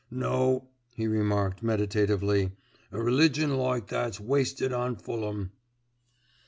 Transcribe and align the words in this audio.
No," 0.09 0.65
he 0.95 1.05
remarked 1.05 1.61
meditatively, 1.61 2.49
"a 2.91 2.99
religion 2.99 3.55
like 3.55 3.85
that's 3.85 4.19
wasted 4.19 4.73
on 4.73 4.95
Fulham." 4.95 5.51